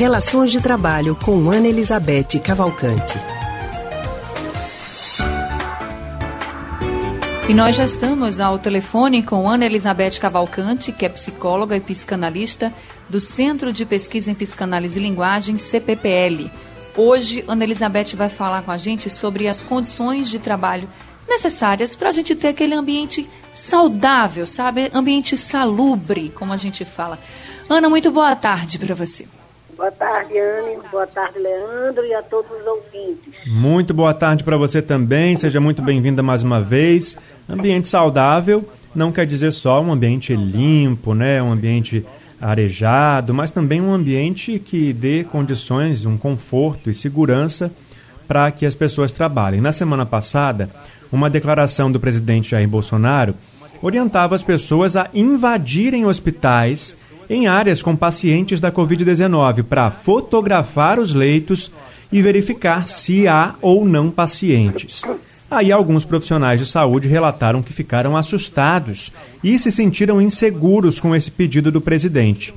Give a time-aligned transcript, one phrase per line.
[0.00, 3.18] Relações de Trabalho com Ana Elizabeth Cavalcante.
[7.46, 12.72] E nós já estamos ao telefone com Ana Elizabeth Cavalcante, que é psicóloga e psicanalista
[13.10, 16.50] do Centro de Pesquisa em Psicanálise e Linguagem, CPPL.
[16.96, 20.88] Hoje, Ana Elizabeth vai falar com a gente sobre as condições de trabalho
[21.28, 24.90] necessárias para a gente ter aquele ambiente saudável, sabe?
[24.94, 27.18] Ambiente salubre, como a gente fala.
[27.68, 29.28] Ana, muito boa tarde para você.
[29.80, 30.76] Boa tarde, Anne.
[30.92, 33.32] Boa tarde, Leandro, e a todos os ouvintes.
[33.46, 35.34] Muito boa tarde para você também.
[35.36, 37.16] Seja muito bem-vinda mais uma vez.
[37.48, 38.62] Ambiente saudável
[38.94, 41.42] não quer dizer só um ambiente limpo, né?
[41.42, 42.04] Um ambiente
[42.38, 47.72] arejado, mas também um ambiente que dê condições, um conforto e segurança
[48.28, 49.62] para que as pessoas trabalhem.
[49.62, 50.68] Na semana passada,
[51.10, 53.34] uma declaração do presidente Jair Bolsonaro
[53.80, 56.94] orientava as pessoas a invadirem hospitais
[57.30, 61.70] em áreas com pacientes da Covid-19 para fotografar os leitos
[62.10, 65.04] e verificar se há ou não pacientes.
[65.48, 69.12] Aí alguns profissionais de saúde relataram que ficaram assustados
[69.44, 72.52] e se sentiram inseguros com esse pedido do presidente.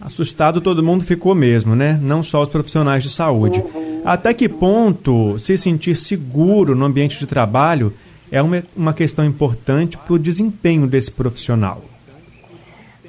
[0.00, 2.00] Assustado todo mundo ficou mesmo, né?
[2.02, 3.62] Não só os profissionais de saúde.
[4.02, 7.92] Até que ponto se sentir seguro no ambiente de trabalho
[8.32, 11.89] é uma, questão importante para o desempenho desse profissional?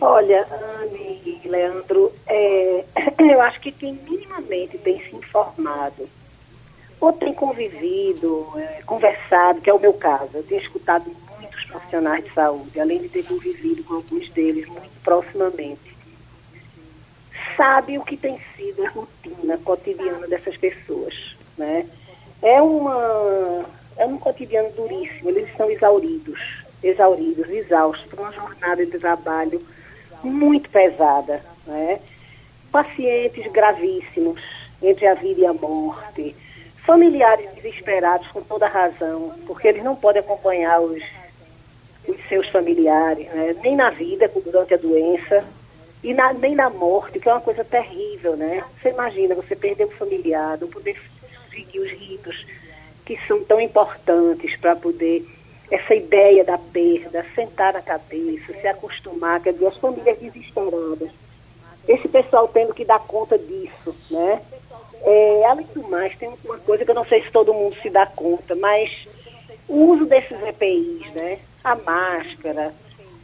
[0.04, 2.84] Olha, Anne e Leandro, é,
[3.22, 6.10] eu acho que quem minimamente tem se informado
[7.00, 11.06] ou tem convivido, é, conversado, que é o meu caso, eu tenho escutado
[11.40, 15.96] muitos profissionais de saúde, além de ter convivido com alguns deles muito proximamente,
[17.56, 21.88] sabe o que tem sido a rotina cotidiana dessas pessoas, né?
[22.42, 23.66] É uma
[23.98, 26.40] é um cotidiano duríssimo, eles estão exauridos,
[26.82, 29.62] exauridos, exaustos por uma jornada de trabalho
[30.24, 32.00] muito pesada, né?
[32.72, 34.42] pacientes gravíssimos
[34.82, 36.36] entre a vida e a morte,
[36.86, 41.04] familiares desesperados com toda razão, porque eles não podem acompanhar os,
[42.08, 43.56] os seus familiares, né?
[43.62, 45.46] nem na vida, durante a doença,
[46.04, 48.64] e na, nem na morte, que é uma coisa terrível, né?
[48.82, 50.98] Você imagina, você perder um familiar, não poder
[51.52, 52.46] seguir os ritos
[53.06, 55.28] que são tão importantes para poder
[55.72, 61.10] essa ideia da perda, sentar na cabeça, se acostumar, quer dizer, as famílias desesperadas.
[61.88, 64.42] Esse pessoal tendo que dar conta disso, né?
[65.04, 67.90] É, além do mais, tem uma coisa que eu não sei se todo mundo se
[67.90, 69.08] dá conta, mas
[69.68, 71.40] o uso desses EPIs, né?
[71.64, 72.74] A máscara,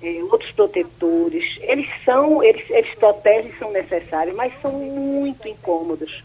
[0.02, 6.24] é, outros protetores, eles são, eles, eles protegem, são necessários, mas são muito incômodos.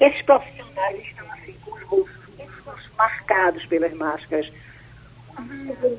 [0.00, 4.50] Esses profissionais estão assim com os rostos marcados pelas máscaras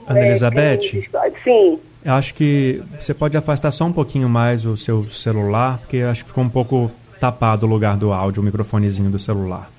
[0.08, 1.10] Ana Elizabeth?
[1.44, 1.80] Sim.
[2.04, 6.24] Eu acho que você pode afastar só um pouquinho mais o seu celular, porque acho
[6.24, 9.72] que ficou um pouco tapado o lugar do áudio, o microfonezinho do celular.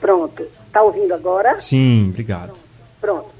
[0.00, 0.46] Pronto.
[0.66, 1.58] Está ouvindo agora?
[1.58, 2.52] Sim, obrigado.
[3.00, 3.30] Pronto.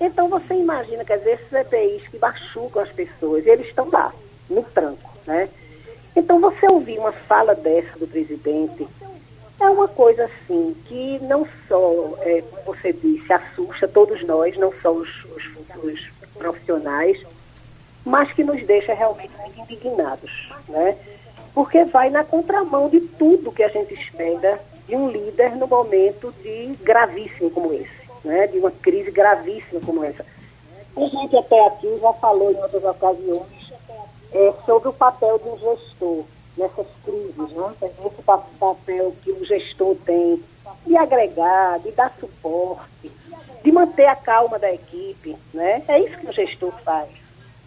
[0.00, 4.12] Então você imagina, quer dizer, esses EPIs que machucam as pessoas, eles estão lá,
[4.48, 5.48] no tranco, né?
[6.14, 8.86] Então você ouvir uma fala dessa do presidente,
[9.58, 14.72] é uma coisa assim que não só, é, como você disse, assusta todos nós, não
[14.82, 15.44] só os, os,
[15.82, 17.18] os profissionais,
[18.04, 20.96] mas que nos deixa realmente muito indignados, né?
[21.54, 26.32] Porque vai na contramão de tudo que a gente espera de um líder no momento
[26.42, 28.46] de gravíssimo como esse, né?
[28.46, 30.24] De uma crise gravíssima como essa.
[30.96, 33.72] A gente até aqui já falou em outras ocasiões
[34.32, 36.24] é, sobre o papel de um gestor
[36.56, 37.74] nessas crises, né?
[37.82, 38.22] esse
[38.58, 40.42] papel que o gestor tem
[40.86, 43.10] de agregar, de dar suporte,
[43.62, 45.82] de manter a calma da equipe, né?
[45.88, 47.08] É isso que o gestor faz.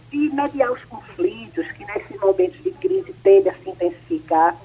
[0.10, 4.56] De mediar os conflitos que nesses momentos de crise tendem a se intensificar.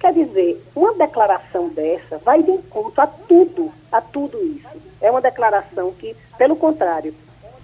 [0.00, 4.68] Quer dizer, uma declaração dessa vai de encontro a tudo, a tudo isso.
[5.00, 7.14] É uma declaração que, pelo contrário,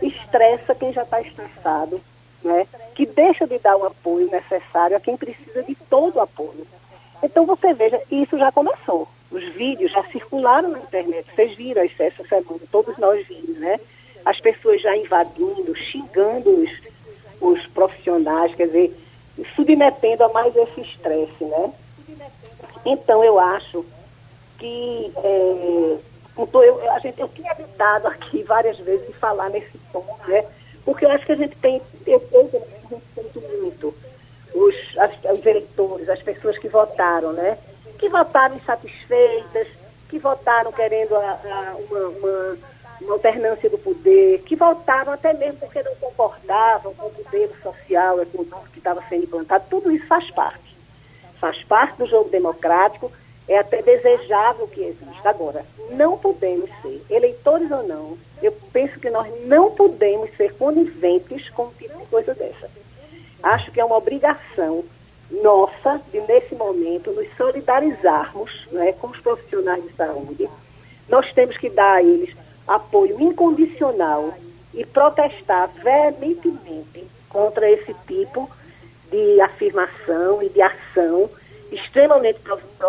[0.00, 2.00] estressa quem já está estressado,
[2.42, 6.66] né, que deixa de dar o apoio necessário a quem precisa de todo o apoio.
[7.22, 9.08] Então você veja, isso já começou.
[9.30, 11.26] Os vídeos já circularam na internet.
[11.34, 13.78] Vocês viram essa semana, todos nós vimos, né?
[14.24, 16.70] As pessoas já invadindo, xingando os,
[17.40, 18.96] os profissionais, quer dizer,
[19.54, 21.72] submetendo a mais esse estresse, né?
[22.84, 23.84] Então eu acho
[24.58, 25.98] que é,
[26.36, 30.44] eu, a gente, eu tinha evitado aqui várias vezes de falar nesse ponto, né?
[30.84, 32.50] Porque eu acho que a gente tem, eu, eu
[32.90, 33.94] respeito muito
[34.54, 36.68] os, as, os eleitores, as pessoas que
[36.98, 37.56] votaram, né?
[37.98, 39.68] Que votaram insatisfeitas,
[40.08, 42.58] que votaram querendo a, a, uma, uma,
[43.00, 48.20] uma, alternância do poder, que votaram até mesmo porque não concordavam com o modelo social,
[48.20, 49.64] econômico que estava sendo implantado.
[49.70, 50.76] Tudo isso faz parte.
[51.40, 53.12] faz parte do jogo democrático,
[53.48, 55.28] é até desejável que exista.
[55.28, 61.48] Agora, não podemos ser, eleitores ou não, eu penso que nós não podemos ser coniventes
[61.50, 62.68] com um tipo de coisa dessa.
[63.42, 64.84] Acho que é uma obrigação
[65.30, 70.48] nossa de, nesse momento, nos solidarizarmos né, com os profissionais de saúde.
[71.08, 72.34] Nós temos que dar a eles
[72.66, 74.34] apoio incondicional
[74.74, 78.50] e protestar veementemente contra esse tipo
[79.10, 81.30] de afirmação e de ação
[81.72, 82.38] extremamente,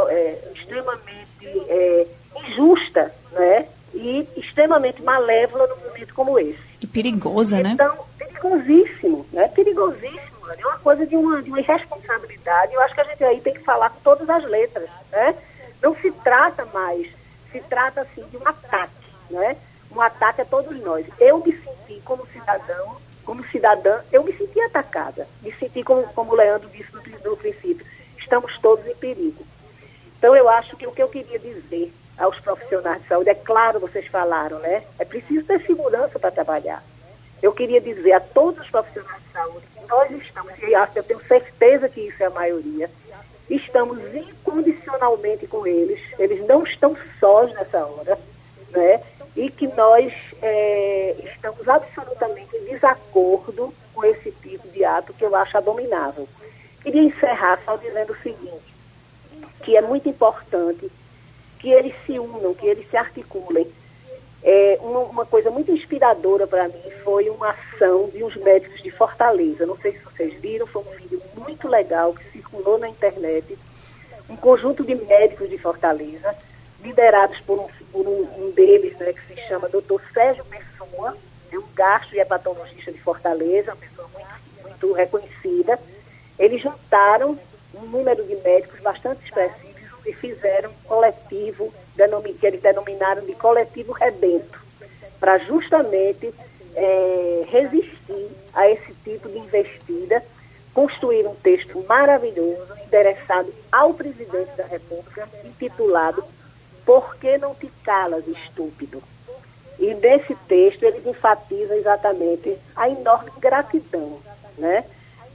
[0.10, 2.08] é, extremamente é,
[2.46, 3.66] injusta né?
[3.94, 6.60] e extremamente malévola num momento como esse.
[6.82, 8.02] E perigosa, então, né?
[8.42, 9.48] Perigosíssimo, né?
[9.50, 10.40] perigosíssimo.
[10.58, 12.74] É uma coisa de uma, de uma irresponsabilidade.
[12.74, 14.90] Eu acho que a gente aí tem que falar com todas as letras.
[15.12, 15.36] Né?
[15.82, 17.08] Não se trata mais,
[17.52, 18.94] se trata assim de um ataque.
[19.30, 19.56] Né?
[19.92, 21.06] Um ataque a todos nós.
[21.20, 25.28] Eu me senti como cidadão, como cidadã, eu me senti atacada.
[25.42, 27.86] Me senti como, como o Leandro disse no, no princípio
[28.30, 29.44] estamos todos em perigo.
[30.18, 33.80] Então, eu acho que o que eu queria dizer aos profissionais de saúde, é claro,
[33.80, 34.84] vocês falaram, né?
[35.00, 36.84] É preciso ter segurança para trabalhar.
[37.42, 41.24] Eu queria dizer a todos os profissionais de saúde que nós estamos, e eu tenho
[41.26, 42.90] certeza que isso é a maioria,
[43.50, 48.20] estamos incondicionalmente com eles, eles não estão sós nessa hora,
[48.72, 49.02] né?
[49.36, 55.36] E que nós é, estamos absolutamente em desacordo com esse tipo de ato que eu
[55.36, 56.28] acho abominável.
[56.82, 58.76] Queria encerrar só dizendo o seguinte,
[59.64, 60.92] que é muito importante
[61.60, 63.68] que eles se unam, que eles se articulem.
[64.42, 68.92] É, uma, uma coisa muito inspiradora para mim foi uma ação de uns médicos de
[68.92, 69.66] Fortaleza.
[69.66, 73.58] Não sei se vocês viram, foi um vídeo muito legal que circulou na internet.
[74.30, 76.36] Um conjunto de médicos de Fortaleza,
[76.82, 80.02] liderados por um, por um, deles, né, que se chama Dr.
[80.14, 81.18] Sérgio Pessoa,
[81.52, 85.80] é um gastro e hepatologista de Fortaleza, uma pessoa muito, muito reconhecida
[86.40, 87.38] eles juntaram
[87.76, 91.72] um número de médicos bastante expressivos e fizeram um coletivo,
[92.40, 94.58] que eles denominaram de coletivo rebento,
[95.20, 96.34] para justamente
[96.80, 100.24] é, resistir a esse tipo de investida,
[100.74, 106.24] construir um texto maravilhoso, endereçado ao presidente da República, intitulado
[106.86, 109.04] Por que não te calas, estúpido?
[109.78, 114.20] E nesse texto eles enfatizam exatamente a enorme gratidão,
[114.58, 114.86] né?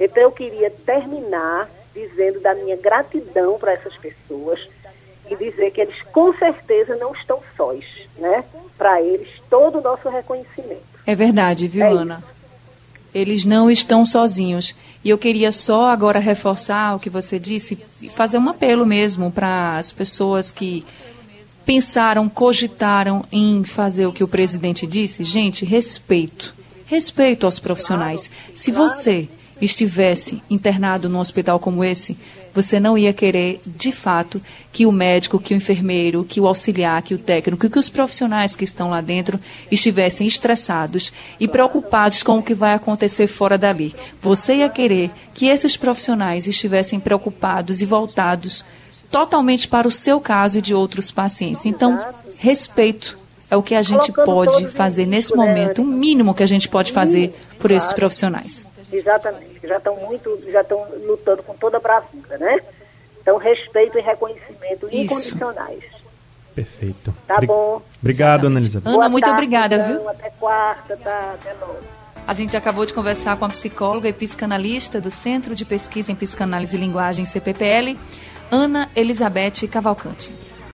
[0.00, 4.68] Então eu queria terminar dizendo da minha gratidão para essas pessoas
[5.30, 7.84] e dizer que eles com certeza não estão sós,
[8.16, 8.44] né?
[8.76, 10.93] Para eles todo o nosso reconhecimento.
[11.06, 12.24] É verdade, viu, é Ana?
[13.14, 14.74] Eles não estão sozinhos.
[15.04, 19.30] E eu queria só agora reforçar o que você disse e fazer um apelo mesmo
[19.30, 20.84] para as pessoas que
[21.64, 25.22] pensaram, cogitaram em fazer o que o presidente disse.
[25.22, 26.54] Gente, respeito.
[26.86, 28.30] Respeito aos profissionais.
[28.54, 29.28] Se você
[29.60, 32.16] estivesse internado num hospital como esse,
[32.54, 34.40] você não ia querer, de fato,
[34.72, 38.54] que o médico, que o enfermeiro, que o auxiliar, que o técnico, que os profissionais
[38.54, 39.40] que estão lá dentro
[39.70, 43.92] estivessem estressados e preocupados com o que vai acontecer fora dali.
[44.20, 48.64] Você ia querer que esses profissionais estivessem preocupados e voltados
[49.10, 51.66] totalmente para o seu caso e de outros pacientes.
[51.66, 51.98] Então,
[52.38, 53.18] respeito
[53.50, 56.92] é o que a gente pode fazer nesse momento, o mínimo que a gente pode
[56.92, 58.64] fazer por esses profissionais.
[58.92, 62.60] Exatamente, já estão muito, já estão lutando com toda a bravura, né?
[63.20, 64.96] Então, respeito e reconhecimento Isso.
[64.96, 65.84] incondicionais.
[66.54, 67.14] Perfeito.
[67.26, 67.82] Tá Bri bom.
[68.00, 68.88] Obrigado, Ana Elizabeth.
[68.88, 70.08] Ana, muito tarde, obrigada, então, viu?
[70.08, 71.34] Até quarta, tá?
[71.34, 71.78] Até logo.
[72.26, 76.14] A gente acabou de conversar com a psicóloga e psicanalista do Centro de Pesquisa em
[76.14, 77.98] Psicanálise e Linguagem, CPPL,
[78.50, 80.32] Ana Elizabeth Cavalcante.